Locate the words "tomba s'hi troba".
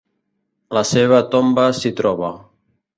1.37-2.37